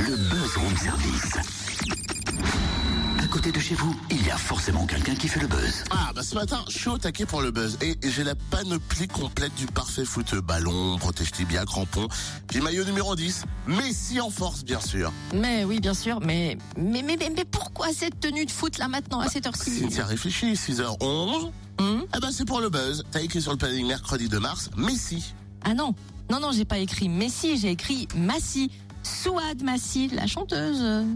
[0.00, 1.36] Le buzz room service.
[3.22, 5.84] À côté de chez vous, il y a forcément quelqu'un qui fait le buzz.
[5.90, 9.08] Ah bah ce matin, je suis au taquet pour le buzz et j'ai la panoplie
[9.08, 10.34] complète du parfait foot.
[10.36, 12.08] Ballon, protège tibia, crampon.
[12.46, 13.44] Puis maillot numéro 10.
[13.66, 15.12] Messi en force bien sûr.
[15.34, 18.88] Mais oui, bien sûr, mais mais, mais, mais, mais pourquoi cette tenue de foot là
[18.88, 21.50] maintenant à cette heure-ci Cynthia réfléchit, 6h11.
[21.80, 23.04] Hum Ah bah c'est pour le buzz.
[23.10, 25.34] T'as écrit sur le planning mercredi 2 mars, Messi.
[25.64, 25.94] Ah non,
[26.30, 28.70] non, non, j'ai pas écrit Messi, j'ai écrit Massi.
[29.22, 31.06] Souad Massi, la chanteuse.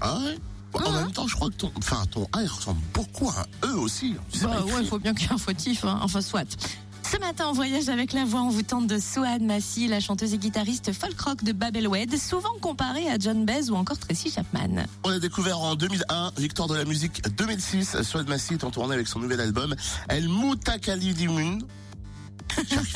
[0.00, 0.36] Ah ouais
[0.74, 0.90] En Ah.
[1.00, 3.76] même temps, je crois que ton, enfin, ton A il ressemble beaucoup à un E
[3.78, 4.14] aussi.
[4.32, 5.98] Sais Bah ouais, il faut bien qu'il y ait un fautif, hein.
[6.02, 6.44] enfin soit.
[7.10, 10.92] Ce matin, en voyage avec la voix envoûtante de Souad Massi, la chanteuse et guitariste
[10.92, 14.84] folk rock de Babel Wed, souvent comparée à John Baez ou encore Tracy Chapman.
[15.04, 18.02] On l'a découvert en 2001, victoire de la musique 2006.
[18.02, 19.74] Swad Massi est en tournée avec son nouvel album
[20.08, 21.58] El Moutakali Dimun.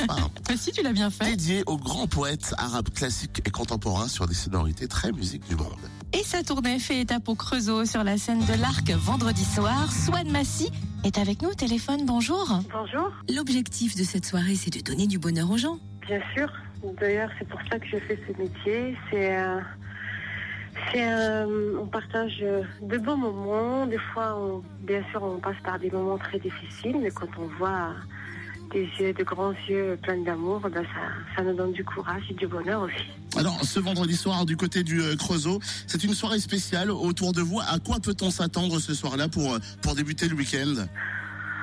[0.07, 0.15] Pas.
[0.19, 0.29] hein.
[0.49, 1.25] Mais si tu l'as bien fait.
[1.25, 5.67] Dédié aux grands poètes arabes classiques et contemporains sur des sonorités très musique du monde.
[6.13, 9.91] Et sa tournée fait étape au Creusot sur la scène de l'Arc vendredi soir.
[9.91, 10.69] Souad Massi
[11.03, 12.05] est avec nous au téléphone.
[12.05, 12.59] Bonjour.
[12.73, 15.77] Bonjour, L'objectif de cette soirée, c'est de donner du bonheur aux gens.
[16.07, 16.51] bien sûr.
[16.99, 18.97] D'ailleurs, c'est pour ça que je fais ce métier.
[19.11, 19.59] C'est, euh,
[20.91, 22.39] c'est, euh, on partage
[22.81, 23.85] de bons moments.
[23.85, 27.45] Des fois, on- bien sûr, on passe par des moments très difficiles, mais quand on
[27.59, 27.93] voit
[28.71, 32.33] des yeux, de grands yeux pleins d'amour, ben ça, ça nous donne du courage et
[32.33, 33.37] du bonheur aussi.
[33.37, 37.41] Alors, ce vendredi soir, du côté du euh, Creusot, c'est une soirée spéciale autour de
[37.41, 37.59] vous.
[37.59, 40.85] À quoi peut-on s'attendre ce soir-là pour, euh, pour débuter le week-end?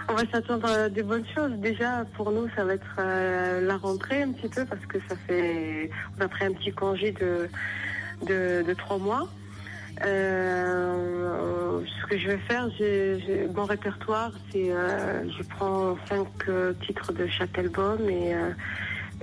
[0.09, 1.53] On va s'attendre à des bonnes choses.
[1.59, 5.17] Déjà, pour nous, ça va être euh, la rentrée un petit peu parce que ça
[5.27, 7.49] fait, on a pris un petit congé de,
[8.27, 9.29] de, de trois mois.
[10.05, 16.27] Euh, ce que je vais faire, j'ai, j'ai- mon répertoire, c'est, euh, je prends cinq
[16.49, 18.35] euh, titres de chaque album et,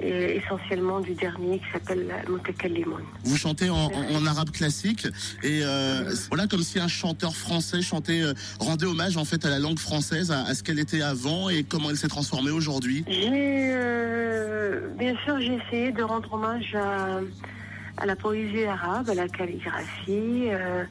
[0.01, 2.97] et essentiellement du dernier qui s'appelle Mutakallimon.
[3.23, 5.07] Vous chantez en, en- en arabe classique
[5.43, 5.61] et
[6.29, 8.21] voilà comme si un chanteur français chantait,
[8.59, 11.63] rendait hommage en fait à la langue française, à, à ce qu'elle était avant et
[11.63, 13.05] comment elle s'est transformée aujourd'hui.
[13.07, 13.73] J'ai,
[14.97, 17.19] bien sûr, j'ai essayé de rendre hommage à,
[17.97, 20.49] à la poésie arabe, à la calligraphie.
[20.51, 20.83] euh,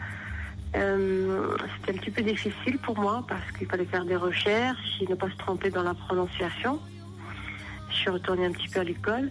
[0.76, 5.06] euh, C'était un petit peu difficile pour moi parce qu'il fallait faire des recherches et
[5.09, 6.81] ne pas se tromper dans la prononciation.
[7.91, 9.31] Je suis retournée un petit peu à l'école.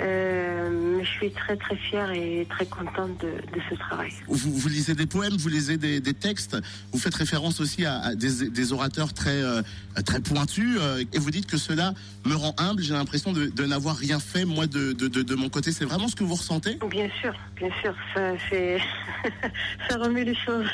[0.00, 4.10] Euh, je suis très très fière et très contente de, de ce travail.
[4.26, 6.56] Vous, vous lisez des poèmes, vous lisez des, des textes,
[6.92, 9.60] vous faites référence aussi à, à des, des orateurs très euh,
[10.06, 11.92] très pointus euh, et vous dites que cela
[12.24, 12.82] me rend humble.
[12.82, 15.72] J'ai l'impression de, de n'avoir rien fait moi de, de, de, de mon côté.
[15.72, 16.78] C'est vraiment ce que vous ressentez?
[16.88, 18.80] Bien sûr, bien sûr, ça fait
[19.88, 20.70] ça remet les choses